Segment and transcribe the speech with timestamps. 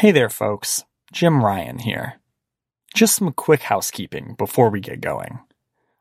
[0.00, 0.84] Hey there, folks.
[1.12, 2.22] Jim Ryan here.
[2.94, 5.40] Just some quick housekeeping before we get going.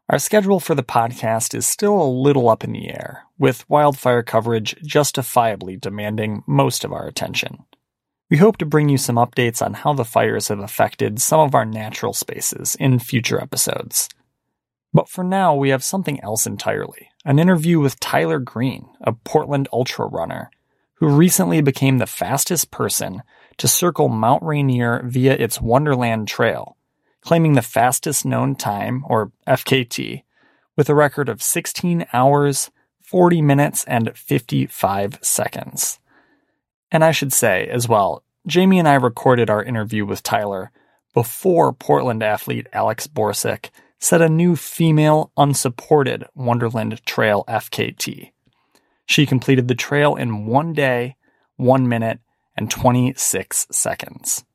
[0.08, 4.24] Our schedule for the podcast is still a little up in the air, with wildfire
[4.24, 7.66] coverage justifiably demanding most of our attention.
[8.30, 11.54] We hope to bring you some updates on how the fires have affected some of
[11.54, 14.08] our natural spaces in future episodes.
[14.94, 19.68] But for now, we have something else entirely an interview with Tyler Green, a Portland
[19.74, 20.52] ultra runner,
[21.00, 23.24] who recently became the fastest person
[23.58, 26.78] to circle Mount Rainier via its Wonderland Trail,
[27.22, 30.24] claiming the fastest known time, or FKT,
[30.76, 32.70] with a record of 16 hours,
[33.02, 36.00] 40 minutes, and 55 seconds.
[36.92, 40.72] And I should say, as well, Jamie and I recorded our interview with Tyler
[41.14, 48.32] before Portland athlete Alex Borsick set a new female unsupported Wonderland Trail FKT.
[49.10, 51.16] She completed the trail in one day,
[51.56, 52.20] one minute,
[52.56, 54.46] and 26 seconds.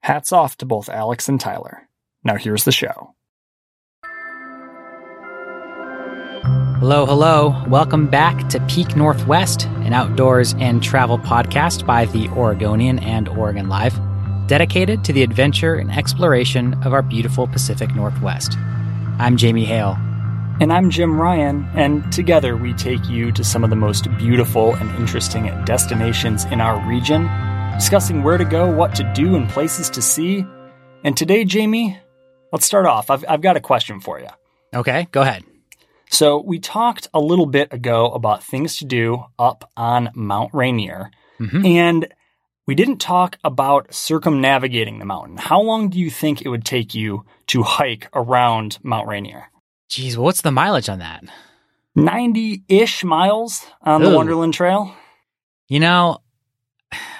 [0.00, 1.90] Hats off to both Alex and Tyler.
[2.24, 3.14] Now here's the show.
[6.78, 7.62] Hello, hello.
[7.68, 13.68] Welcome back to Peak Northwest, an outdoors and travel podcast by the Oregonian and Oregon
[13.68, 14.00] Live,
[14.46, 18.56] dedicated to the adventure and exploration of our beautiful Pacific Northwest.
[19.18, 19.98] I'm Jamie Hale.
[20.60, 24.74] And I'm Jim Ryan, and together we take you to some of the most beautiful
[24.76, 27.28] and interesting destinations in our region,
[27.74, 30.44] discussing where to go, what to do, and places to see.
[31.02, 31.98] And today, Jamie,
[32.52, 33.10] let's start off.
[33.10, 34.28] I've, I've got a question for you.
[34.72, 35.42] Okay, go ahead.
[36.10, 41.10] So, we talked a little bit ago about things to do up on Mount Rainier,
[41.40, 41.66] Mhm.
[41.66, 42.06] and
[42.68, 45.38] we didn't talk about circumnavigating the mountain.
[45.38, 49.48] How long do you think it would take you to hike around Mount Rainier?
[49.92, 51.22] Geez, well, what's the mileage on that?
[51.94, 54.94] 90 ish miles on the Wonderland Trail.
[55.68, 56.16] You know,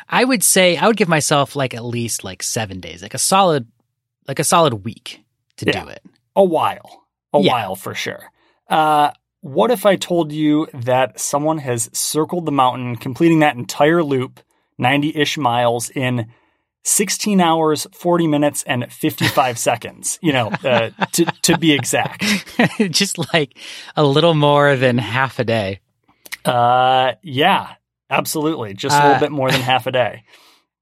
[0.09, 3.19] I would say I would give myself like at least like seven days, like a
[3.19, 3.67] solid,
[4.27, 5.23] like a solid week
[5.59, 5.83] to Yeah.
[5.85, 6.03] do it.
[6.35, 7.05] A while.
[7.35, 7.53] A Yeah.
[7.53, 8.31] while for sure.
[8.71, 9.11] Uh,
[9.43, 14.41] what if I told you that someone has circled the mountain, completing that entire loop,
[14.79, 16.33] 90 ish miles, in
[16.85, 20.19] 16 hours, 40 minutes, and 55 seconds?
[20.23, 22.25] You know, uh, to, to be exact.
[22.91, 23.57] Just like
[23.97, 25.81] a little more than half a day.
[26.45, 27.75] Uh, yeah,
[28.11, 28.75] absolutely.
[28.75, 30.25] Just a Uh, little bit more than half a day.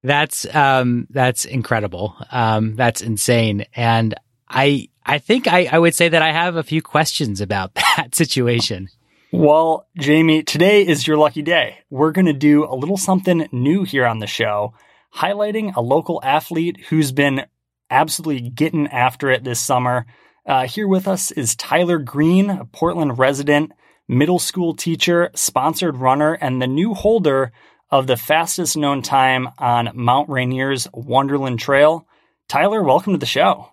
[0.02, 2.16] That's um that's incredible.
[2.30, 3.66] Um that's insane.
[3.76, 4.14] And
[4.48, 8.14] I I think I, I would say that I have a few questions about that
[8.14, 8.88] situation.
[9.30, 11.80] Well, Jamie, today is your lucky day.
[11.90, 14.72] We're going to do a little something new here on the show,
[15.14, 17.44] highlighting a local athlete who's been
[17.90, 20.06] absolutely getting after it this summer.
[20.46, 23.72] Uh, here with us is Tyler Green, a Portland resident,
[24.08, 27.52] middle school teacher, sponsored runner, and the new holder
[27.90, 32.06] of the fastest known time on Mount Rainier's Wonderland Trail.
[32.48, 33.72] Tyler, welcome to the show.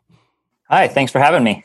[0.70, 1.64] Hi, thanks for having me.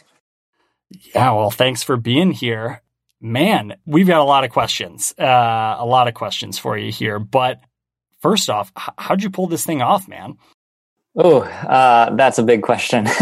[1.15, 2.83] Yeah, well, thanks for being here.
[3.21, 7.19] Man, we've got a lot of questions, uh, a lot of questions for you here.
[7.19, 7.61] But
[8.23, 10.39] first off, how'd you pull this thing off, man?
[11.15, 13.07] Oh, uh, that's a big question.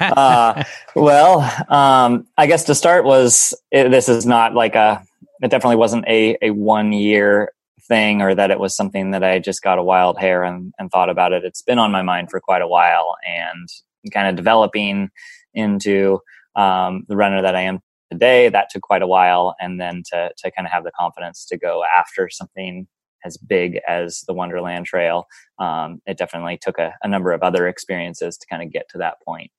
[0.00, 0.62] uh,
[0.94, 5.04] well, um, I guess to start was it, this is not like a.
[5.42, 9.40] It definitely wasn't a a one year thing, or that it was something that I
[9.40, 11.44] just got a wild hair and, and thought about it.
[11.44, 13.68] It's been on my mind for quite a while, and
[14.12, 15.10] kind of developing
[15.52, 16.20] into
[16.54, 17.80] um, the runner that I am
[18.12, 18.50] today.
[18.50, 21.58] That took quite a while, and then to to kind of have the confidence to
[21.58, 22.86] go after something
[23.24, 25.26] as big as the Wonderland Trail.
[25.58, 28.98] Um, it definitely took a, a number of other experiences to kind of get to
[28.98, 29.50] that point.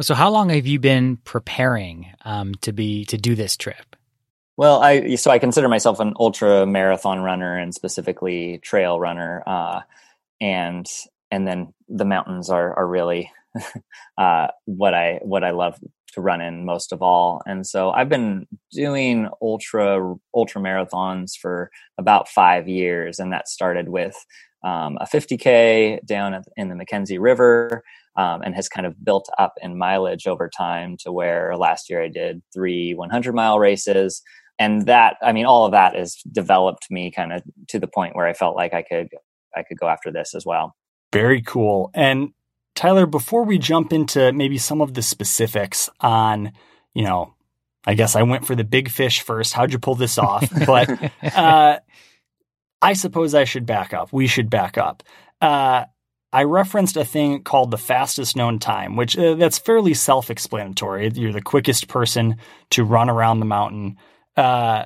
[0.00, 3.96] So how long have you been preparing um to be to do this trip?
[4.56, 9.42] Well, I so I consider myself an ultra marathon runner and specifically trail runner.
[9.46, 9.80] Uh,
[10.40, 10.86] and
[11.30, 13.30] and then the mountains are are really
[14.18, 15.78] uh, what I what I love
[16.12, 17.42] to run in most of all.
[17.46, 23.88] And so I've been doing ultra ultra marathons for about five years, and that started
[23.88, 24.16] with
[24.64, 27.82] um, a 50k down in the McKenzie River,
[28.16, 32.02] um, and has kind of built up in mileage over time to where last year
[32.02, 34.22] I did three 100 mile races.
[34.58, 38.14] And that, I mean, all of that has developed me kind of to the point
[38.14, 39.08] where I felt like I could,
[39.56, 40.74] I could go after this as well.
[41.12, 41.90] Very cool.
[41.94, 42.28] And
[42.74, 46.52] Tyler, before we jump into maybe some of the specifics on,
[46.94, 47.34] you know,
[47.86, 49.52] I guess I went for the big fish first.
[49.52, 50.48] How'd you pull this off?
[50.66, 51.78] But uh,
[52.82, 54.12] I suppose I should back up.
[54.12, 55.02] We should back up.
[55.40, 55.84] Uh,
[56.32, 61.10] I referenced a thing called the fastest known time, which uh, that's fairly self-explanatory.
[61.14, 62.36] You're the quickest person
[62.70, 63.96] to run around the mountain.
[64.36, 64.84] Uh,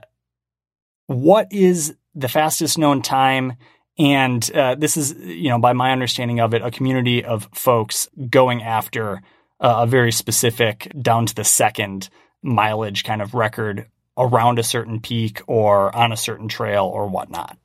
[1.06, 3.54] what is the fastest known time?
[3.98, 8.08] And uh, this is, you know, by my understanding of it, a community of folks
[8.28, 9.22] going after
[9.60, 12.08] uh, a very specific, down to the second
[12.42, 13.86] mileage kind of record
[14.16, 17.56] around a certain peak or on a certain trail or whatnot.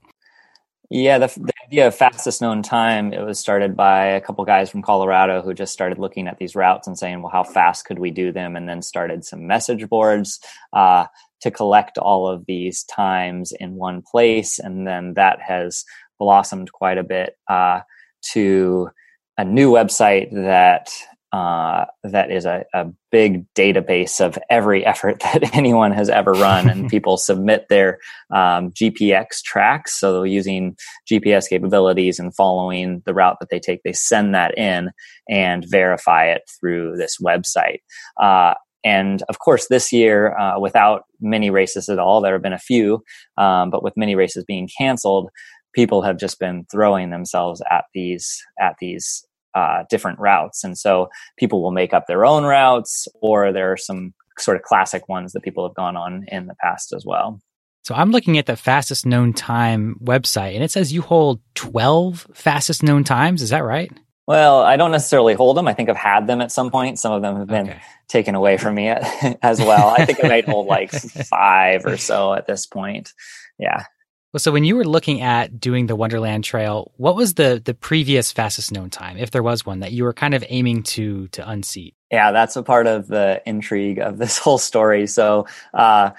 [0.91, 4.71] Yeah, the, the, idea of fastest known time it was started by a couple guys
[4.71, 7.99] from Colorado who just started looking at these routes and saying, "Well, how fast could
[7.99, 10.39] we do them?" And then started some message boards
[10.73, 11.05] uh,
[11.41, 15.85] to collect all of these times in one place, and then that has
[16.19, 17.81] blossomed quite a bit uh,
[18.33, 18.89] to
[19.37, 20.89] a new website that
[21.31, 26.67] uh, that is a, a, big database of every effort that anyone has ever run,
[26.69, 27.99] and people submit their
[28.33, 29.99] um, GPX tracks.
[29.99, 30.75] So using
[31.09, 34.89] GPS capabilities and following the route that they take, they send that in
[35.29, 37.79] and verify it through this website.
[38.19, 42.53] Uh, and of course, this year, uh, without many races at all, there have been
[42.53, 43.03] a few,
[43.37, 45.29] um, but with many races being canceled,
[45.73, 49.25] people have just been throwing themselves at these at these
[49.55, 53.77] uh, different routes, and so people will make up their own routes, or there are
[53.77, 57.39] some sort of classic ones that people have gone on in the past as well.
[57.83, 62.27] So I'm looking at the fastest known time website, and it says you hold 12
[62.33, 63.41] fastest known times.
[63.41, 63.91] Is that right?
[64.27, 65.67] Well, I don't necessarily hold them.
[65.67, 66.99] I think I've had them at some point.
[66.99, 67.81] Some of them have been okay.
[68.07, 68.87] taken away from me
[69.41, 69.87] as well.
[69.89, 70.91] I think I might hold like
[71.29, 73.11] five or so at this point.
[73.57, 73.85] Yeah.
[74.31, 77.73] Well, so when you were looking at doing the Wonderland Trail, what was the the
[77.73, 81.27] previous fastest known time, if there was one, that you were kind of aiming to
[81.29, 81.95] to unseat?
[82.11, 85.07] Yeah, that's a part of the intrigue of this whole story.
[85.07, 86.11] So, uh,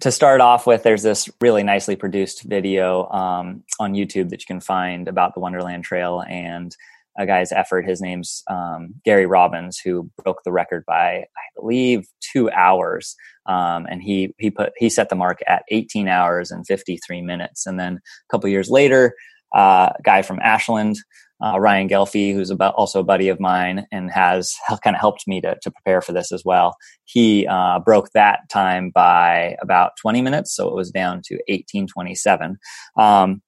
[0.00, 4.46] to start off with, there's this really nicely produced video um, on YouTube that you
[4.46, 6.76] can find about the Wonderland Trail, and
[7.16, 7.86] a guy's effort.
[7.86, 13.14] His name's um, Gary Robbins, who broke the record by, I believe, two hours.
[13.46, 17.66] Um, and he he put he set the mark at 18 hours and 53 minutes.
[17.66, 19.14] And then a couple years later,
[19.54, 20.96] uh, a guy from Ashland,
[21.44, 25.26] uh, Ryan Ghelfi, who's about also a buddy of mine and has kind of helped
[25.26, 26.76] me to, to prepare for this as well.
[27.04, 32.56] He uh, broke that time by about 20 minutes, so it was down to 1827.
[32.96, 33.42] Um,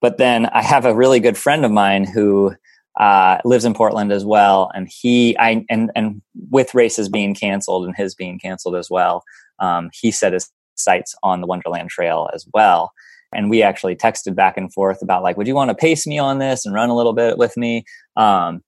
[0.00, 2.54] but then I have a really good friend of mine who
[2.96, 7.86] uh, lives in Portland as well, and he I and and with races being canceled
[7.86, 9.22] and his being canceled as well,
[9.58, 12.92] um, he set his sights on the Wonderland Trail as well.
[13.34, 16.18] And we actually texted back and forth about like, would you want to pace me
[16.18, 17.84] on this and run a little bit with me?
[18.16, 18.62] Um,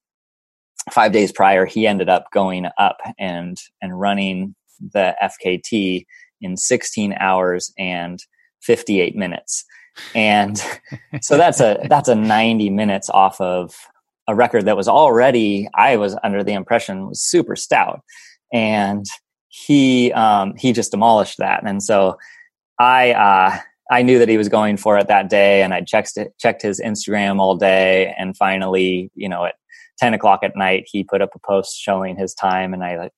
[0.90, 4.54] five days prior, he ended up going up and and running
[4.92, 6.04] the FKT
[6.40, 8.20] in 16 hours and
[8.62, 9.64] 58 minutes
[10.14, 10.62] and
[11.20, 13.74] so that's a that's a 90 minutes off of
[14.28, 18.02] a record that was already I was under the impression was super stout,
[18.52, 19.04] and
[19.48, 21.64] he um, he just demolished that.
[21.66, 22.18] And so
[22.78, 23.58] I uh,
[23.90, 26.62] I knew that he was going for it that day, and I checked it, checked
[26.62, 29.56] his Instagram all day, and finally, you know, at
[29.98, 33.12] ten o'clock at night, he put up a post showing his time, and I like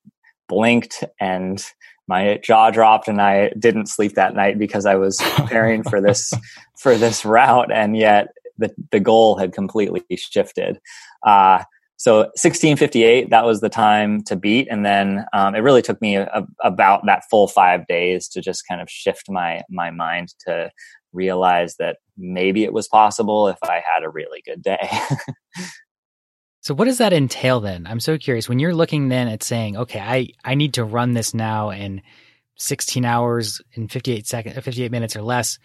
[0.49, 1.65] blinked and
[2.11, 6.35] my jaw dropped and I didn't sleep that night because I was preparing for this
[6.79, 7.71] for this route.
[7.73, 10.79] And yet the, the goal had completely shifted.
[11.27, 11.65] Uh,
[11.97, 14.69] so 1658, that was the time to beat.
[14.71, 18.41] And then um, it really took me a, a, about that full five days to
[18.41, 20.71] just kind of shift my, my mind to
[21.13, 24.89] realize that maybe it was possible if I had a really good day.
[26.63, 27.87] so what does that entail then?
[27.87, 28.49] I'm so curious.
[28.49, 32.01] When you're looking then at saying, okay, I, I need to run this now in
[32.57, 35.59] 16 hours in 58 seconds, 58 minutes or less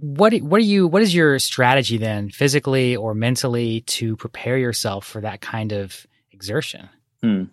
[0.00, 5.04] what what are you what is your strategy then physically or mentally to prepare yourself
[5.04, 6.88] for that kind of exertion
[7.22, 7.44] hmm.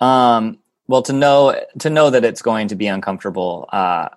[0.00, 0.58] um,
[0.88, 4.08] well to know to know that it's going to be uncomfortable uh,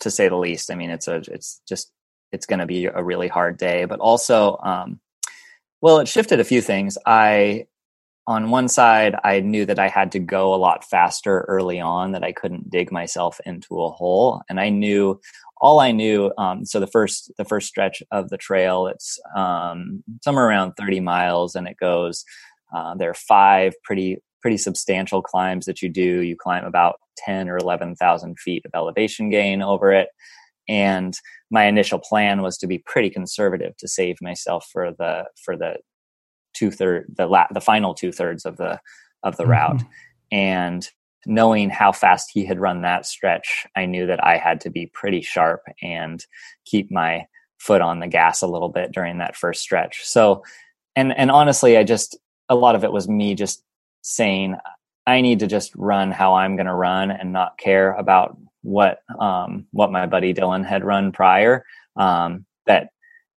[0.00, 1.90] to say the least i mean it's a it's just
[2.32, 3.84] it's going to be a really hard day.
[3.84, 5.00] But also, um,
[5.80, 6.98] well, it shifted a few things.
[7.06, 7.66] I
[8.26, 12.12] on one side, I knew that I had to go a lot faster early on,
[12.12, 15.18] that I couldn't dig myself into a hole, and I knew
[15.60, 16.32] all I knew.
[16.38, 21.00] Um, so the first the first stretch of the trail, it's um, somewhere around thirty
[21.00, 22.24] miles, and it goes.
[22.74, 26.22] Uh, there are five pretty pretty substantial climbs that you do.
[26.22, 30.08] You climb about ten or eleven thousand feet of elevation gain over it,
[30.68, 31.14] and
[31.50, 35.76] my initial plan was to be pretty conservative to save myself for the for the
[36.54, 38.78] two third the la- the final two thirds of the
[39.22, 39.52] of the mm-hmm.
[39.52, 39.82] route
[40.30, 40.90] and
[41.26, 44.86] knowing how fast he had run that stretch i knew that i had to be
[44.86, 46.26] pretty sharp and
[46.64, 47.26] keep my
[47.58, 50.42] foot on the gas a little bit during that first stretch so
[50.96, 52.16] and and honestly i just
[52.48, 53.62] a lot of it was me just
[54.02, 54.56] saying
[55.06, 59.00] i need to just run how i'm going to run and not care about what
[59.18, 61.64] um what my buddy dylan had run prior
[61.96, 62.90] um that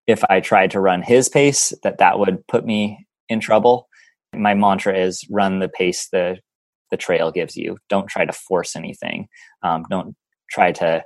[0.07, 3.87] if I tried to run his pace, that that would put me in trouble.
[4.33, 6.37] My mantra is run the pace the
[6.91, 7.77] the trail gives you.
[7.89, 9.27] Don't try to force anything.
[9.63, 10.15] Um, don't
[10.49, 11.03] try to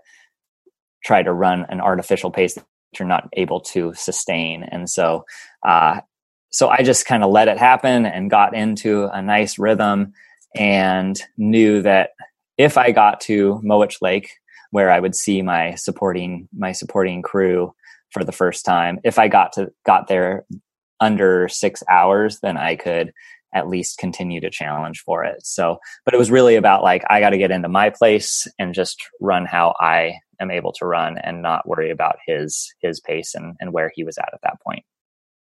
[1.03, 2.65] try to run an artificial pace that
[2.99, 4.63] you're not able to sustain.
[4.63, 5.25] And so,
[5.65, 6.01] uh,
[6.49, 10.13] so I just kind of let it happen and got into a nice rhythm
[10.55, 12.11] and knew that
[12.57, 14.31] if I got to Mowich Lake,
[14.71, 17.73] where I would see my supporting my supporting crew
[18.11, 18.99] for the first time.
[19.03, 20.45] If I got to got there
[20.99, 23.13] under six hours, then I could
[23.55, 25.45] at least continue to challenge for it.
[25.45, 28.75] So, but it was really about like I got to get into my place and
[28.75, 33.33] just run how I am able to run and not worry about his his pace
[33.33, 34.83] and and where he was at at that point.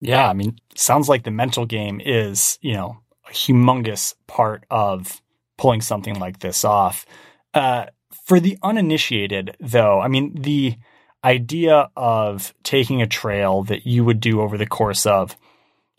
[0.01, 2.99] Yeah, I mean, sounds like the mental game is, you know,
[3.29, 5.23] a humongous part of
[5.57, 7.05] pulling something like this off.
[7.53, 7.87] Uh,
[8.25, 10.77] for the uninitiated, though, I mean, the
[11.23, 15.37] idea of taking a trail that you would do over the course of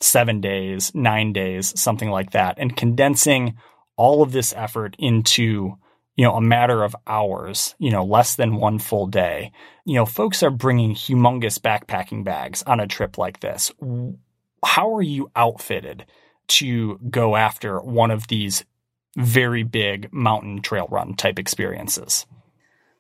[0.04, 3.58] seven days, nine days, something like that, and condensing
[3.98, 5.78] all of this effort into
[6.16, 9.52] you know a matter of hours you know less than one full day.
[9.86, 13.72] You know folks are bringing humongous backpacking bags on a trip like this.
[14.64, 16.06] How are you outfitted
[16.50, 18.66] to go after one of these
[19.18, 22.26] very big mountain trail run type experiences?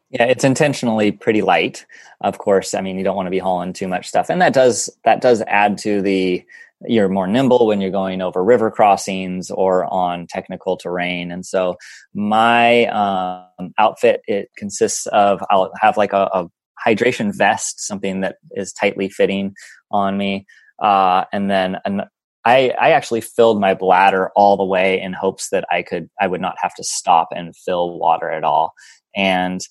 [0.09, 1.85] Yeah, it's intentionally pretty light.
[2.19, 4.53] Of course, I mean you don't want to be hauling too much stuff, and that
[4.53, 6.45] does that does add to the
[6.87, 11.31] you're more nimble when you're going over river crossings or on technical terrain.
[11.31, 11.75] And so
[12.13, 16.47] my um, outfit it consists of I'll have like a, a,
[16.83, 19.53] hydration vest, something that is tightly fitting
[19.91, 20.47] on me,
[20.81, 22.01] uh, and then an,
[22.43, 26.25] I, I actually filled my bladder all the way in hopes that I could I
[26.25, 28.73] would not have to stop and fill water at all.
[29.15, 29.61] And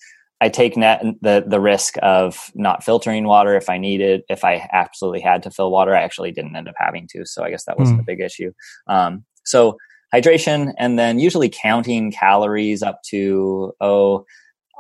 [0.41, 4.69] I take net, the the risk of not filtering water if I needed, if I
[4.73, 5.95] absolutely had to fill water.
[5.95, 8.03] I actually didn't end up having to, so I guess that wasn't mm.
[8.03, 8.53] a big issue.
[8.87, 9.77] Um, so
[10.15, 14.25] hydration, and then usually counting calories up to oh,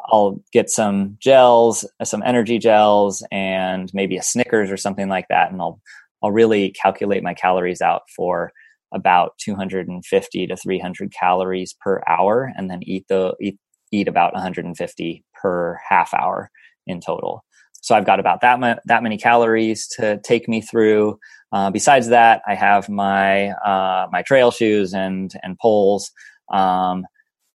[0.06, 5.52] I'll get some gels, some energy gels, and maybe a Snickers or something like that,
[5.52, 5.80] and I'll
[6.22, 8.52] I'll really calculate my calories out for
[8.92, 13.58] about 250 to 300 calories per hour, and then eat the eat
[13.92, 16.50] eat about 150 per half hour
[16.86, 17.44] in total.
[17.82, 21.18] So I've got about that ma- that many calories to take me through.
[21.52, 26.10] Uh, besides that, I have my uh, my trail shoes and and poles,
[26.52, 27.06] um,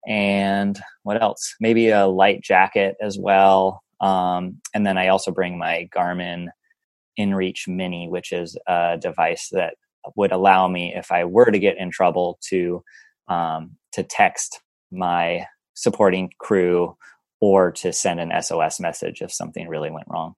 [0.08, 1.56] and what else?
[1.60, 3.84] Maybe a light jacket as well.
[4.02, 6.48] Um, and then I also bring my Garmin
[7.20, 9.76] InReach Mini, which is a device that
[10.16, 12.84] would allow me, if I were to get in trouble, to
[13.28, 14.62] um, to text
[14.92, 15.46] my
[15.76, 16.98] supporting crew
[17.40, 20.34] or to send an SOS message if something really went wrong.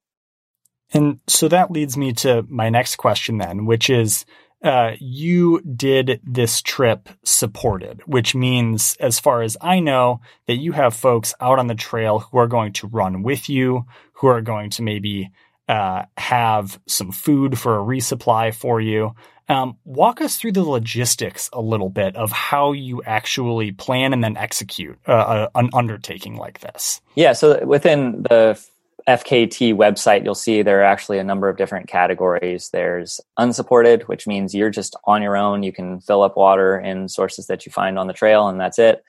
[0.94, 4.26] And so that leads me to my next question then, which is
[4.64, 10.72] uh, you did this trip supported, which means, as far as I know, that you
[10.72, 14.42] have folks out on the trail who are going to run with you, who are
[14.42, 15.30] going to maybe
[15.68, 19.14] uh, have some food for a resupply for you.
[19.50, 24.24] Um, walk us through the logistics a little bit of how you actually plan and
[24.24, 27.02] then execute uh, a, an undertaking like this.
[27.16, 28.62] Yeah, so within the
[29.08, 32.70] FKT website, you'll see there are actually a number of different categories.
[32.74, 35.64] There's unsupported, which means you're just on your own.
[35.64, 38.80] You can fill up water in sources that you find on the trail, and that's
[38.80, 39.02] it.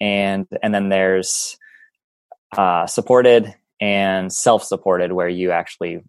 [0.00, 1.58] And and then there's
[2.56, 6.02] uh, supported and self-supported, where you actually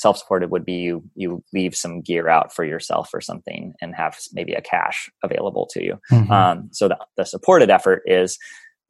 [0.00, 4.16] self-supported would be you you leave some gear out for yourself or something and have
[4.32, 5.98] maybe a cache available to you.
[6.10, 6.32] Mm-hmm.
[6.32, 8.38] um, so the, the supported effort is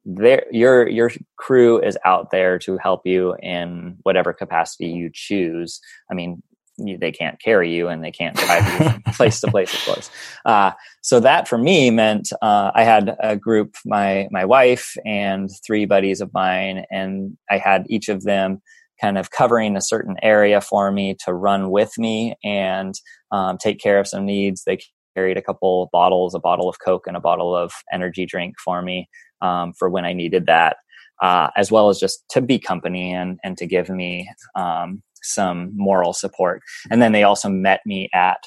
[0.05, 5.79] there your your crew is out there to help you in whatever capacity you choose.
[6.09, 6.41] I mean
[6.77, 9.85] you, they can't carry you and they can't drive you from place to place of
[9.85, 10.09] course.
[10.45, 15.49] Uh, so that for me meant uh, i had a group my my wife and
[15.65, 18.61] three buddies of mine and i had each of them
[19.01, 22.93] kind of covering a certain area for me to run with me and
[23.31, 24.77] um, take care of some needs they
[25.15, 28.81] carried a couple bottles a bottle of coke and a bottle of energy drink for
[28.81, 29.09] me
[29.41, 30.77] um, for when I needed that,
[31.21, 35.71] uh, as well as just to be company and and to give me um, some
[35.75, 36.61] moral support.
[36.89, 38.37] And then they also met me at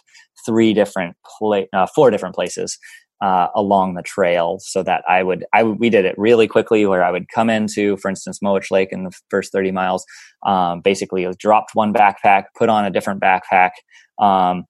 [0.46, 2.78] three different pla- uh, four different places
[3.20, 7.04] uh, along the trail so that I would, I we did it really quickly where
[7.04, 10.04] I would come into, for instance, Mowich Lake in the first 30 miles,
[10.44, 13.70] um, basically dropped one backpack, put on a different backpack,
[14.18, 14.64] um,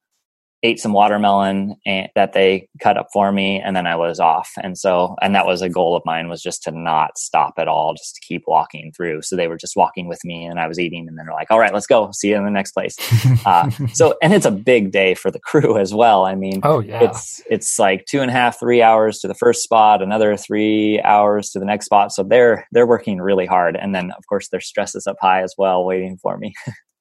[0.65, 4.51] ate some watermelon and, that they cut up for me and then i was off.
[4.63, 7.69] And so and that was a goal of mine was just to not stop at
[7.69, 9.23] all just to keep walking through.
[9.23, 11.51] So they were just walking with me and i was eating and then they're like
[11.51, 12.11] all right let's go.
[12.13, 12.97] See you in the next place.
[13.45, 16.25] Uh, so and it's a big day for the crew as well.
[16.25, 17.05] I mean oh yeah.
[17.05, 21.01] it's it's like two and a half three hours to the first spot another three
[21.03, 22.13] hours to the next spot.
[22.13, 23.77] So they're they're working really hard.
[23.77, 26.55] And then of course their stress is up high as well waiting for me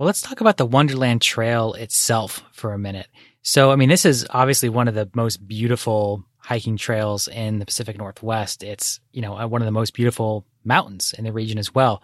[0.00, 3.06] Well, let's talk about the Wonderland Trail itself for a minute.
[3.42, 7.66] So, I mean, this is obviously one of the most beautiful hiking trails in the
[7.66, 8.62] Pacific Northwest.
[8.62, 12.02] It's, you know, one of the most beautiful mountains in the region as well.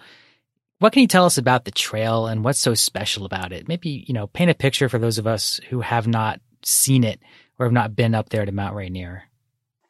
[0.79, 3.67] What can you tell us about the trail and what's so special about it?
[3.67, 7.19] Maybe, you know, paint a picture for those of us who have not seen it
[7.59, 9.23] or have not been up there to Mount Rainier.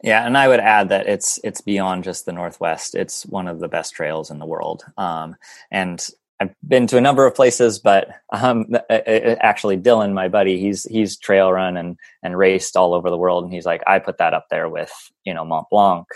[0.05, 2.95] Yeah, and I would add that it's it's beyond just the Northwest.
[2.95, 4.85] It's one of the best trails in the world.
[4.97, 5.35] Um,
[5.73, 10.85] and I've been to a number of places, but um, actually, Dylan, my buddy, he's
[10.85, 14.19] he's trail run and and raced all over the world, and he's like, I put
[14.19, 14.93] that up there with
[15.25, 16.07] you know Mont Blanc,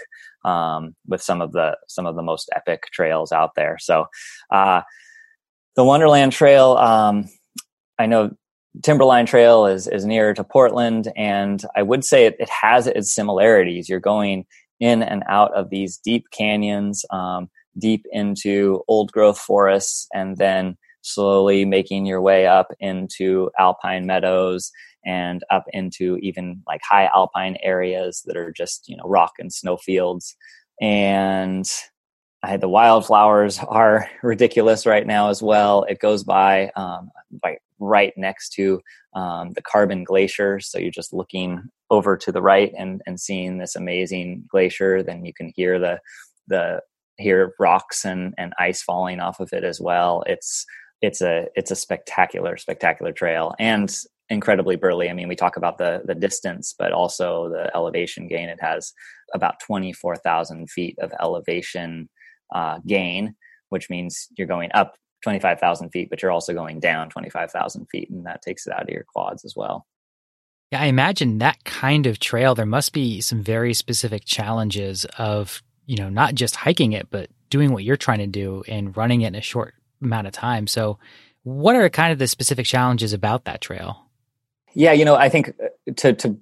[0.45, 3.79] um, with some of the some of the most epic trails out there.
[3.81, 4.07] So,
[4.51, 4.83] uh,
[5.75, 7.29] the Wonderland Trail, um,
[7.99, 8.33] I know
[8.83, 13.15] Timberline Trail is is nearer to Portland, and I would say it, it has its
[13.15, 13.89] similarities.
[13.89, 14.45] You're going
[14.81, 17.05] in and out of these deep canyons.
[17.11, 17.51] Um,
[17.81, 24.71] deep into old growth forests and then slowly making your way up into alpine meadows
[25.05, 29.53] and up into even like high alpine areas that are just you know rock and
[29.53, 30.37] snow fields
[30.81, 31.67] and
[32.43, 35.85] I, the wildflowers are ridiculous right now as well.
[35.85, 37.11] It goes by um,
[37.45, 38.81] like right next to
[39.15, 43.59] um, the Carbon Glacier, so you're just looking over to the right and, and seeing
[43.59, 45.03] this amazing glacier.
[45.03, 46.01] Then you can hear the
[46.47, 46.81] the
[47.21, 50.25] hear rocks and, and ice falling off of it as well.
[50.27, 50.67] It's
[51.03, 53.95] it's a it's a spectacular spectacular trail and
[54.29, 55.11] incredibly burly.
[55.11, 58.49] I mean, we talk about the the distance, but also the elevation gain.
[58.49, 58.93] It has
[59.35, 62.09] about twenty four thousand feet of elevation
[62.55, 63.35] uh, gain,
[63.71, 67.31] which means you're going up twenty five thousand feet, but you're also going down twenty
[67.31, 69.87] five thousand feet, and that takes it out of your quads as well.
[70.71, 72.55] Yeah, I imagine that kind of trail.
[72.55, 77.31] There must be some very specific challenges of you know, not just hiking it, but
[77.51, 80.69] doing what you're trying to do and running it in a short amount of time.
[80.69, 81.01] So,
[81.43, 84.07] what are kind of the specific challenges about that trail?
[84.73, 86.39] Yeah, you know, I think uh, to to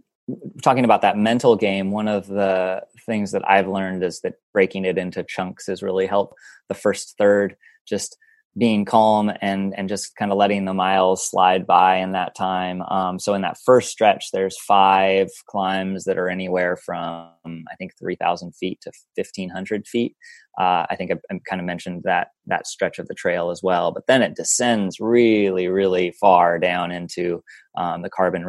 [0.63, 4.85] talking about that mental game, one of the things that I've learned is that breaking
[4.85, 6.35] it into chunks has really helped.
[6.69, 7.57] The first third,
[7.87, 8.19] just
[8.57, 12.83] being calm and and just kind of letting the miles slide by in that time.
[12.83, 17.93] Um, so in that first stretch, there's five climbs that are anywhere from I think
[17.99, 20.17] three thousand feet to fifteen hundred feet.
[20.59, 23.63] Uh, I think I, I kind of mentioned that that stretch of the trail as
[23.63, 23.93] well.
[23.93, 27.45] But then it descends really, really far down into
[27.77, 28.45] um, the Carbon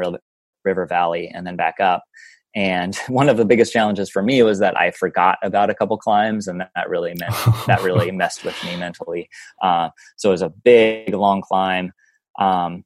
[0.65, 2.03] River Valley and then back up.
[2.55, 5.97] And one of the biggest challenges for me was that I forgot about a couple
[5.97, 7.35] climbs, and that really meant
[7.67, 9.29] that really messed with me mentally.
[9.61, 11.91] Uh, so it was a big, long climb,
[12.39, 12.83] um,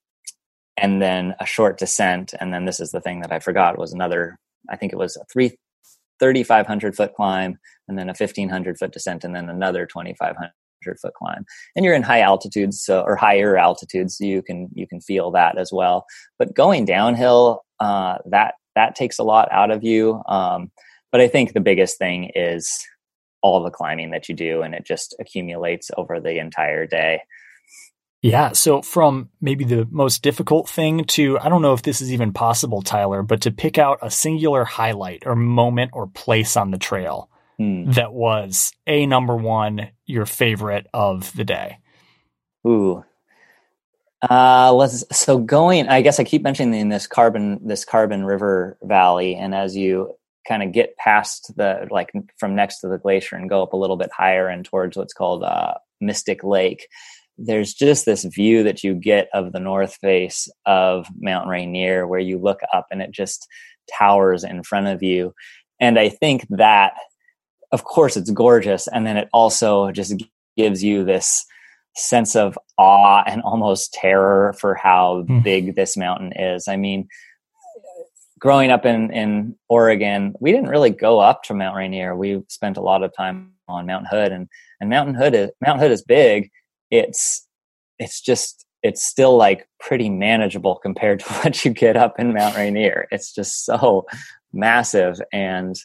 [0.77, 3.93] and then a short descent, and then this is the thing that I forgot was
[3.93, 4.37] another.
[4.69, 5.57] I think it was a three.
[6.19, 7.57] 3,500 foot climb
[7.89, 10.51] and then a 1,500 foot descent and then another 2,500
[11.01, 11.43] foot climb
[11.75, 15.31] and you're in high altitudes so, or higher altitudes so you can you can feel
[15.31, 16.05] that as well
[16.37, 20.21] but going downhill uh, that that takes a lot out of you.
[20.27, 20.71] Um,
[21.11, 22.83] but I think the biggest thing is
[23.41, 27.21] all the climbing that you do, and it just accumulates over the entire day.
[28.23, 28.53] Yeah.
[28.53, 32.31] So, from maybe the most difficult thing to, I don't know if this is even
[32.31, 36.77] possible, Tyler, but to pick out a singular highlight or moment or place on the
[36.77, 37.91] trail hmm.
[37.91, 41.79] that was a number one, your favorite of the day.
[42.65, 43.03] Ooh,
[44.29, 45.87] uh, let's so going.
[45.87, 50.13] I guess I keep mentioning this carbon, this carbon river valley, and as you
[50.47, 53.77] kind of get past the like from next to the glacier and go up a
[53.77, 56.87] little bit higher and towards what's called uh, Mystic Lake,
[57.37, 62.19] there's just this view that you get of the north face of Mount Rainier where
[62.19, 63.47] you look up and it just
[63.97, 65.33] towers in front of you.
[65.79, 66.93] And I think that,
[67.71, 68.87] of course, it's gorgeous.
[68.87, 70.13] And then it also just
[70.55, 71.45] gives you this
[71.95, 75.43] sense of awe and almost terror for how mm.
[75.43, 76.67] big this mountain is.
[76.67, 77.07] I mean,
[78.39, 82.15] growing up in, in Oregon, we didn't really go up to Mount Rainier.
[82.15, 84.49] We spent a lot of time on Mount Hood and,
[84.81, 86.49] and Mountain Hood is Mount Hood is big.
[86.91, 87.47] It's
[87.99, 92.55] it's just it's still like pretty manageable compared to what you get up in Mount
[92.55, 93.07] Rainier.
[93.11, 94.05] It's just so
[94.51, 95.75] massive and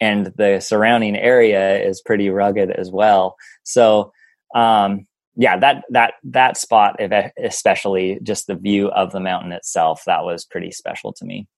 [0.00, 3.36] and the surrounding area is pretty rugged as well.
[3.62, 4.12] So
[4.54, 5.06] um
[5.40, 7.00] yeah, that that that spot
[7.42, 11.48] especially just the view of the mountain itself that was pretty special to me.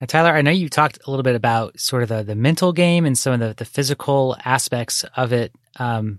[0.00, 2.72] Now, Tyler, I know you talked a little bit about sort of the, the mental
[2.72, 5.52] game and some of the, the physical aspects of it.
[5.76, 6.18] Um,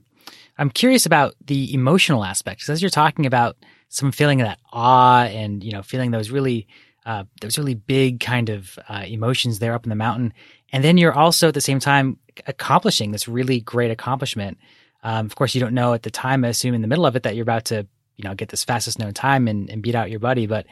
[0.57, 3.57] I'm curious about the emotional aspects as you're talking about
[3.89, 6.65] some feeling of that awe and you know feeling those really
[7.05, 10.33] uh, those really big kind of uh, emotions there up in the mountain,
[10.71, 14.57] and then you're also at the same time accomplishing this really great accomplishment.
[15.05, 17.15] Um, of course, you don't know at the time, I assume, in the middle of
[17.15, 17.87] it that you're about to
[18.17, 20.47] you know get this fastest known time and, and beat out your buddy.
[20.47, 20.65] But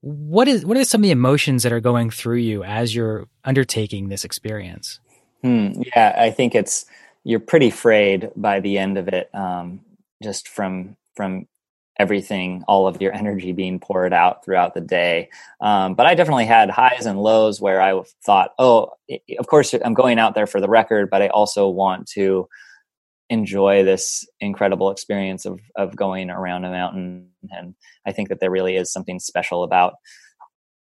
[0.00, 3.26] what is what are some of the emotions that are going through you as you're
[3.44, 5.00] undertaking this experience?
[5.42, 6.86] Hmm, yeah, I think it's
[7.24, 9.80] you're pretty frayed by the end of it, um,
[10.22, 11.48] just from from
[11.98, 15.28] everything, all of your energy being poured out throughout the day.
[15.60, 18.92] Um, but I definitely had highs and lows where I thought, oh,
[19.38, 22.48] of course, I'm going out there for the record, but I also want to
[23.30, 27.28] enjoy this incredible experience of of going around a mountain.
[27.50, 27.74] And
[28.06, 29.94] I think that there really is something special about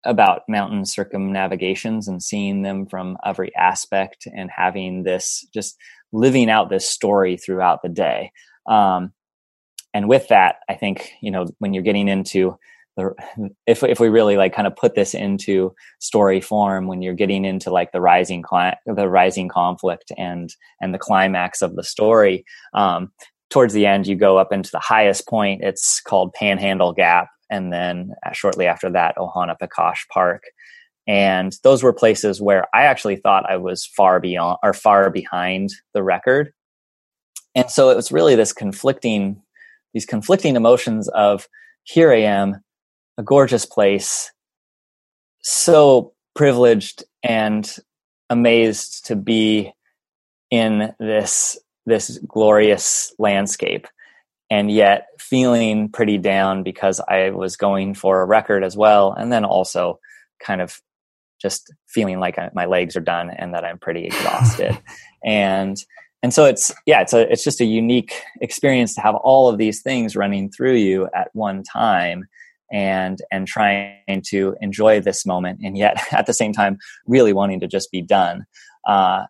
[0.04, 5.76] about mountain circumnavigations and seeing them from every aspect and having this just
[6.12, 8.32] living out this story throughout the day.
[8.66, 9.12] Um,
[9.94, 12.58] and with that, I think you know when you're getting into
[12.96, 13.14] the
[13.66, 17.44] if if we really like kind of put this into story form, when you're getting
[17.44, 20.50] into like the rising cli- the rising conflict and
[20.80, 23.10] and the climax of the story, um,
[23.50, 25.62] towards the end you go up into the highest point.
[25.62, 30.42] It's called Panhandle Gap, and then uh, shortly after that, Ohanapecosh Park.
[31.06, 35.70] And those were places where I actually thought I was far beyond or far behind
[35.94, 36.52] the record.
[37.54, 39.42] And so it was really this conflicting
[39.94, 41.46] these conflicting emotions of
[41.84, 42.62] here I am,
[43.18, 44.32] a gorgeous place,
[45.40, 47.76] so privileged and
[48.30, 49.72] amazed to be
[50.50, 53.88] in this this glorious landscape
[54.50, 59.32] and yet feeling pretty down because I was going for a record as well and
[59.32, 59.98] then also
[60.40, 60.80] kind of
[61.40, 64.78] just feeling like I, my legs are done and that I'm pretty exhausted.
[65.24, 65.76] And
[66.22, 69.58] and so it's yeah it's a it's just a unique experience to have all of
[69.58, 72.26] these things running through you at one time
[72.72, 77.60] and and trying to enjoy this moment and yet at the same time really wanting
[77.60, 78.44] to just be done
[78.88, 79.24] uh,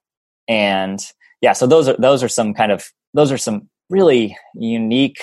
[0.48, 1.00] and
[1.40, 5.20] yeah so those are those are some kind of those are some really unique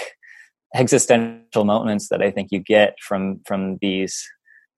[0.75, 4.27] existential moments that i think you get from from these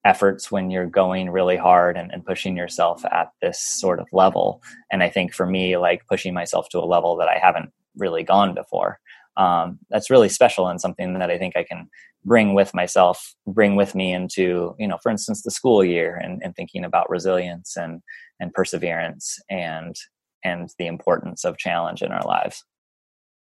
[0.06, 4.62] efforts when you're going really hard and, and, pushing yourself at this sort of level.
[4.91, 8.23] And I think for me, like pushing myself to a level that I haven't really
[8.23, 8.99] gone before,
[9.38, 11.89] um, that's really special and something that I think I can
[12.24, 16.42] bring with myself, bring with me into, you know, for instance, the school year and,
[16.44, 18.02] and thinking about resilience and,
[18.40, 19.96] and perseverance and,
[20.44, 22.64] and the importance of challenge in our lives.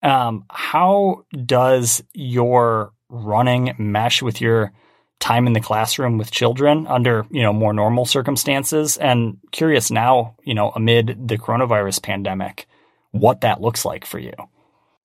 [0.04, 4.72] Um, how does your running mesh with your
[5.20, 10.36] time in the classroom with children under you know more normal circumstances and curious now
[10.44, 12.66] you know amid the coronavirus pandemic
[13.12, 14.34] what that looks like for you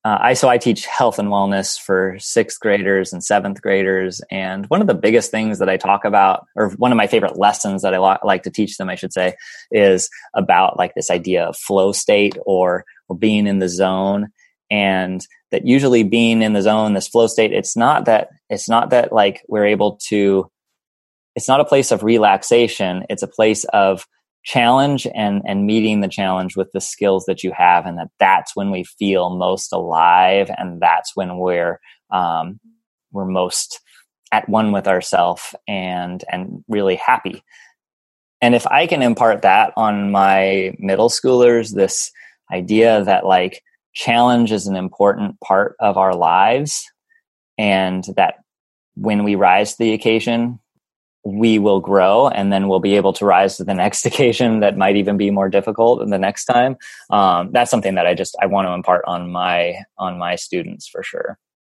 [0.06, 4.64] uh, I so I teach health and wellness for sixth graders and seventh graders, and
[4.66, 7.82] one of the biggest things that I talk about, or one of my favorite lessons
[7.82, 9.34] that I lo- like to teach them, I should say,
[9.72, 14.28] is about like this idea of flow state or or being in the zone.
[14.70, 18.90] And that usually being in the zone this flow state it's not that it's not
[18.90, 20.48] that like we're able to
[21.34, 23.04] it's not a place of relaxation.
[23.10, 24.06] It's a place of
[24.46, 28.54] challenge and and meeting the challenge with the skills that you have and that that's
[28.54, 31.80] when we feel most alive and that's when we're
[32.10, 32.60] um,
[33.10, 33.80] we're most
[34.30, 37.42] at one with ourselves and and really happy.
[38.40, 42.12] And if i can impart that on my middle schoolers this
[42.52, 43.62] idea that like
[43.94, 46.84] challenge is an important part of our lives
[47.58, 48.36] and that
[48.94, 50.60] when we rise to the occasion
[51.26, 54.76] we will grow and then we'll be able to rise to the next occasion that
[54.76, 56.76] might even be more difficult than the next time.
[57.10, 60.86] Um, that's something that i just i want to impart on my on my students
[60.86, 61.38] for sure.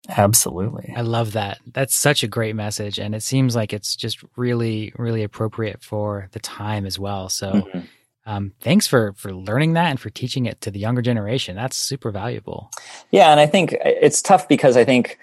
[0.09, 0.93] Absolutely.
[0.95, 1.59] I love that.
[1.73, 6.27] That's such a great message and it seems like it's just really really appropriate for
[6.31, 7.29] the time as well.
[7.29, 7.79] So mm-hmm.
[8.25, 11.55] um, thanks for for learning that and for teaching it to the younger generation.
[11.55, 12.69] That's super valuable.
[13.11, 15.17] Yeah and i think it's tough because i think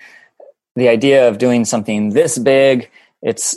[0.77, 2.91] the idea of doing something this big
[3.23, 3.57] it's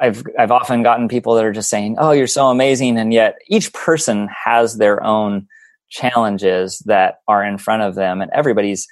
[0.00, 3.36] I've I've often gotten people that are just saying, "Oh, you're so amazing," and yet
[3.48, 5.46] each person has their own
[5.88, 8.86] challenges that are in front of them, and everybody's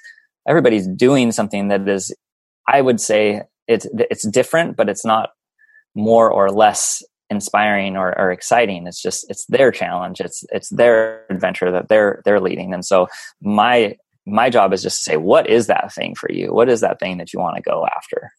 [0.47, 2.13] everybody's doing something that is,
[2.67, 5.29] I would say, it's it's different, but it's not
[5.95, 8.85] more or less inspiring or, or exciting.
[8.87, 10.19] It's just it's their challenge.
[10.19, 13.07] It's it's their adventure that they're they're leading, and so
[13.41, 16.51] my my job is just to say, what is that thing for you?
[16.53, 18.31] What is that thing that you want to go after?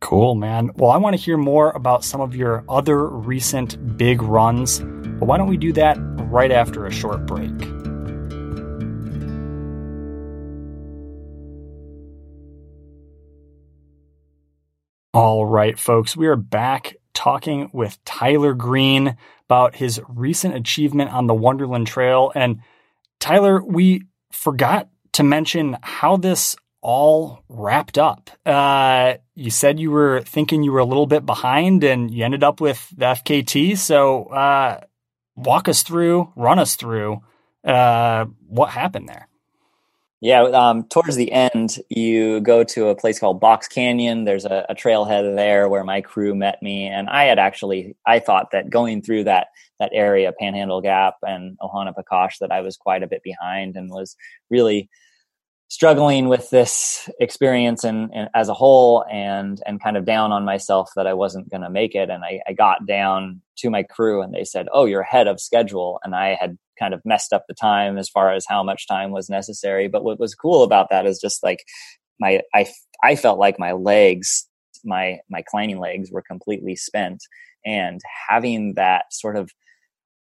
[0.00, 0.70] Cool, man.
[0.76, 5.26] Well, I want to hear more about some of your other recent big runs, but
[5.26, 5.98] why don't we do that
[6.30, 7.50] right after a short break?
[15.12, 21.26] All right, folks, we are back talking with Tyler Green about his recent achievement on
[21.26, 22.30] the Wonderland Trail.
[22.36, 22.60] And
[23.18, 28.30] Tyler, we forgot to mention how this all wrapped up.
[28.46, 32.44] Uh, you said you were thinking you were a little bit behind and you ended
[32.44, 33.76] up with the FKT.
[33.76, 34.80] So, uh,
[35.36, 37.22] walk us through, run us through,
[37.64, 39.28] uh, what happened there.
[40.20, 44.24] Yeah, um, towards the end, you go to a place called Box Canyon.
[44.24, 48.18] There's a, a, trailhead there where my crew met me, and I had actually I
[48.18, 53.04] thought that going through that that area, Panhandle Gap and Ohanapecosh, that I was quite
[53.04, 54.16] a bit behind and was
[54.50, 54.90] really
[55.68, 60.44] struggling with this experience and, and, as a whole and and kind of down on
[60.44, 62.08] myself that I wasn't going to make it.
[62.08, 65.40] And I, I, got down to my crew and they said oh you're ahead of
[65.40, 66.00] schedule.
[66.02, 69.10] And I had kind of messed up the time as far as how much time
[69.10, 69.88] was necessary.
[69.88, 71.64] But what was cool about that is just like
[72.18, 72.66] my I
[73.04, 74.46] I felt like my legs
[74.84, 77.22] my my climbing legs were completely spent.
[77.66, 79.50] And having that sort of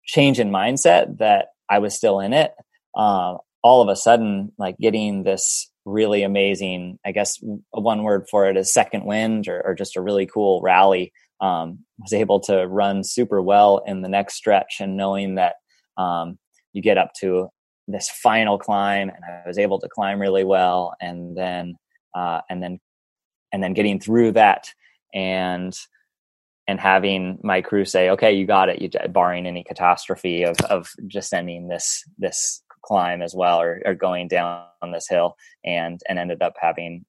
[0.04, 2.52] change in mindset that I was still in it
[2.94, 7.38] uh, all of a sudden like getting this really amazing i guess
[7.70, 11.12] one word for it is second wind or, or just a really cool rally.
[11.40, 15.54] Um, was able to run super well in the next stretch and knowing that
[15.96, 16.38] um,
[16.74, 17.48] you get up to
[17.88, 21.74] this final climb and i was able to climb really well and then
[22.14, 22.78] uh, and then
[23.52, 24.68] and then getting through that
[25.14, 25.76] and
[26.66, 30.90] and having my crew say okay you got it you barring any catastrophe of of
[31.08, 36.42] descending this this climb as well or, or going down this hill and and ended
[36.42, 37.04] up having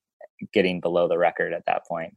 [0.53, 2.13] getting below the record at that point.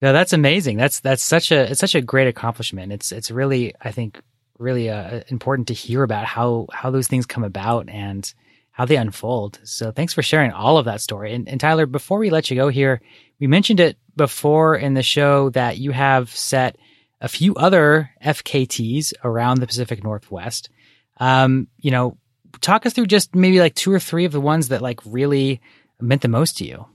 [0.00, 0.76] No that's amazing.
[0.76, 2.92] That's that's such a it's such a great accomplishment.
[2.92, 4.20] It's it's really i think
[4.58, 8.32] really uh, important to hear about how how those things come about and
[8.70, 9.58] how they unfold.
[9.64, 11.34] So thanks for sharing all of that story.
[11.34, 13.00] And, and tyler before we let you go here
[13.40, 16.76] we mentioned it before in the show that you have set
[17.20, 20.70] a few other fkt's around the pacific northwest.
[21.18, 22.16] Um, you know
[22.60, 25.60] talk us through just maybe like two or three of the ones that like really
[26.00, 26.86] meant the most to you.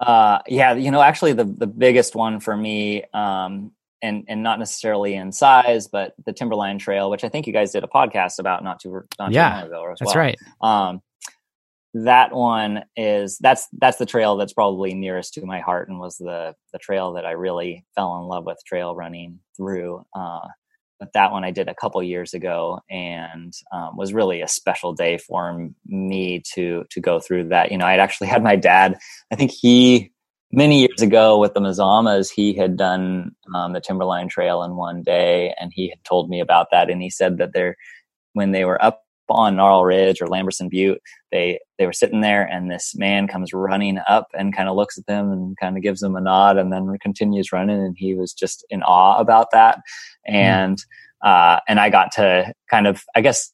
[0.00, 4.58] Uh, yeah, you know, actually the the biggest one for me, um, and and not
[4.58, 8.38] necessarily in size, but the Timberline Trail, which I think you guys did a podcast
[8.38, 10.24] about not too not yeah, long ago as that's well.
[10.24, 10.38] right.
[10.60, 11.02] Um,
[11.94, 16.16] that one is that's that's the trail that's probably nearest to my heart and was
[16.18, 20.04] the the trail that I really fell in love with trail running through.
[20.12, 20.40] Uh,
[20.98, 24.92] but that one I did a couple years ago and um, was really a special
[24.92, 27.70] day for me to to go through that.
[27.70, 28.98] You know, I'd actually had my dad.
[29.32, 30.12] I think he
[30.52, 35.02] many years ago with the Mazamas, he had done um, the Timberline Trail in one
[35.02, 36.90] day, and he had told me about that.
[36.90, 37.76] And he said that they're
[38.32, 41.00] when they were up on Gnarl Ridge or Lamberson Butte,
[41.32, 44.98] they they were sitting there, and this man comes running up and kind of looks
[44.98, 47.80] at them and kind of gives them a nod, and then continues running.
[47.80, 49.78] And he was just in awe about that,
[50.28, 50.36] mm-hmm.
[50.36, 51.28] and mm.
[51.28, 53.52] uh, and I got to kind of, I guess,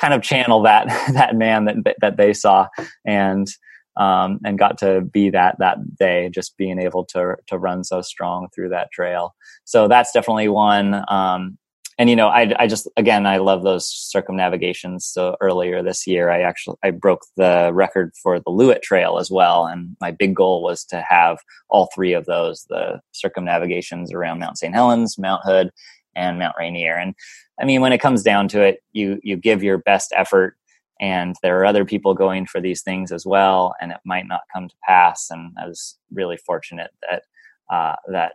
[0.00, 2.68] kind of channel that that man that that they saw,
[3.04, 3.48] and
[3.96, 8.02] um, and got to be that that day, just being able to to run so
[8.02, 9.34] strong through that trail.
[9.64, 11.04] So that's definitely one.
[11.08, 11.58] Um,
[11.98, 15.04] and you know I, I just again i love those circumnavigations.
[15.04, 19.30] So earlier this year i actually i broke the record for the Loowit trail as
[19.30, 19.66] well.
[19.66, 24.58] And my big goal was to have all three of those the circumnavigations around mount
[24.58, 25.70] st helens mount hood
[26.16, 26.96] and mount rainier.
[26.96, 27.14] And
[27.60, 30.56] i mean when it comes down to it you you give your best effort
[31.00, 34.42] and there are other people going for these things as well and it might not
[34.52, 35.30] come to pass.
[35.30, 37.22] And i was really fortunate that
[37.70, 38.34] uh, that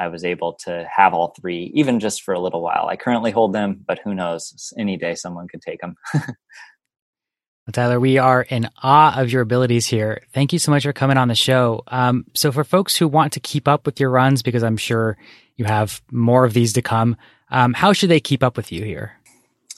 [0.00, 2.86] I was able to have all three, even just for a little while.
[2.88, 4.72] I currently hold them, but who knows?
[4.78, 5.96] Any day someone could take them.
[7.72, 10.22] Tyler, we are in awe of your abilities here.
[10.32, 11.82] Thank you so much for coming on the show.
[11.86, 15.16] Um, so, for folks who want to keep up with your runs, because I'm sure
[15.56, 17.16] you have more of these to come,
[17.50, 19.12] um, how should they keep up with you here?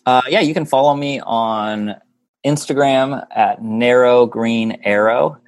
[0.07, 1.97] Uh, yeah, you can follow me on
[2.47, 5.42] Instagram at Narrow Green Arrow.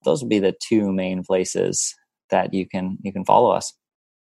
[0.05, 1.95] Those would be the two main places
[2.29, 3.73] that you can you can follow us.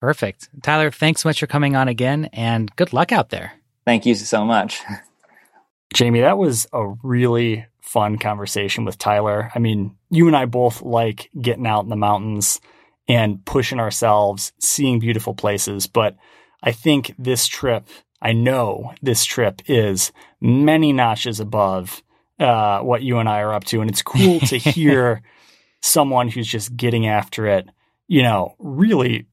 [0.01, 0.49] Perfect.
[0.61, 3.53] Tyler, thanks so much for coming on again and good luck out there.
[3.85, 4.81] Thank you so much.
[5.93, 9.51] Jamie, that was a really fun conversation with Tyler.
[9.55, 12.59] I mean, you and I both like getting out in the mountains
[13.07, 16.15] and pushing ourselves, seeing beautiful places, but
[16.61, 17.87] I think this trip,
[18.21, 22.01] I know this trip is many notches above
[22.39, 23.81] uh, what you and I are up to.
[23.81, 25.21] And it's cool to hear
[25.81, 27.67] someone who's just getting after it
[28.07, 29.27] you know, really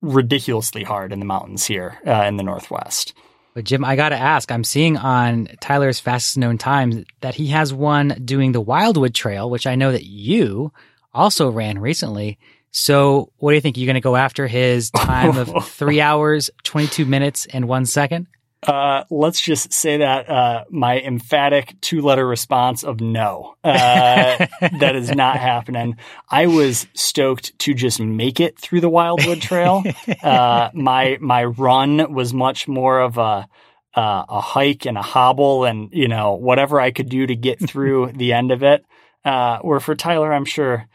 [0.00, 3.14] ridiculously hard in the mountains here uh, in the Northwest.
[3.54, 7.48] But Jim, I got to ask, I'm seeing on Tyler's fastest known times that he
[7.48, 10.72] has one doing the Wildwood Trail, which I know that you
[11.12, 12.38] also ran recently.
[12.70, 13.76] So what do you think?
[13.76, 18.26] You're going to go after his time of three hours, 22 minutes, and one second?
[18.66, 23.70] Uh, let's just say that uh, my emphatic two letter response of no, uh,
[24.80, 25.96] that is not happening.
[26.28, 29.84] I was stoked to just make it through the Wildwood Trail.
[30.22, 33.48] Uh, my my run was much more of a
[33.94, 37.60] uh, a hike and a hobble, and you know whatever I could do to get
[37.60, 38.84] through the end of it.
[39.24, 40.86] Uh, where for Tyler, I'm sure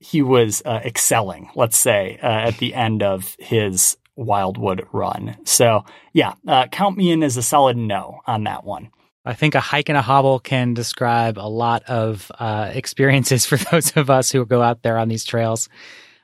[0.00, 1.50] he was excelling.
[1.54, 5.36] Let's say at the end of his Wildwood run.
[5.44, 8.90] So, yeah, uh, count me in as a solid no on that one.
[9.24, 13.56] I think a hike and a hobble can describe a lot of uh, experiences for
[13.70, 15.68] those of us who go out there on these trails.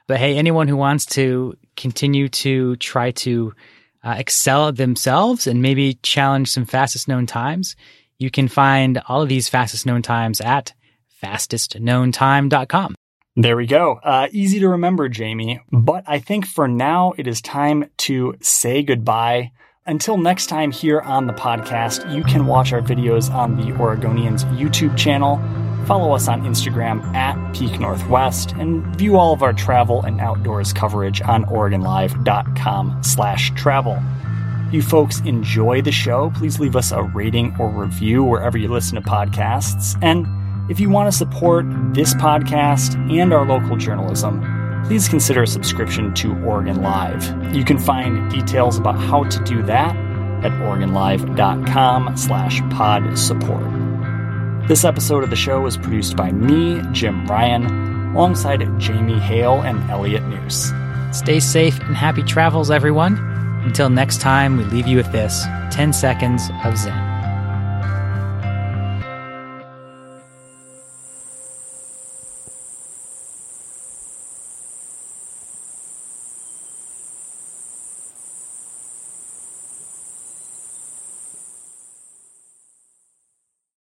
[0.09, 3.55] But hey, anyone who wants to continue to try to
[4.03, 7.77] uh, excel themselves and maybe challenge some fastest known times,
[8.19, 10.75] you can find all of these fastest known times at
[11.23, 12.97] fastestknowntime.com.
[13.37, 13.99] There we go.
[14.03, 15.61] Uh, easy to remember, Jamie.
[15.73, 19.51] But I think for now, it is time to say goodbye.
[19.87, 24.45] Until next time here on the podcast, you can watch our videos on the Oregonians
[24.57, 25.43] YouTube channel,
[25.85, 30.73] follow us on Instagram at Peak Northwest, and view all of our travel and outdoors
[30.73, 34.01] coverage on OregonLive.com slash travel.
[34.71, 38.95] You folks enjoy the show, please leave us a rating or review wherever you listen
[38.95, 39.99] to podcasts.
[40.01, 40.27] And
[40.69, 44.43] if you want to support this podcast and our local journalism,
[44.87, 47.55] please consider a subscription to Oregon Live.
[47.55, 49.95] You can find details about how to do that
[50.45, 53.67] at OregonLive.com slash pod support.
[54.69, 57.67] This episode of the show was produced by me, Jim Ryan,
[58.15, 61.15] alongside Jamie Hale and Elliot Njus.
[61.15, 63.19] Stay safe and happy travels, everyone.
[63.65, 67.04] Until next time, we leave you with this 10 seconds of Zen.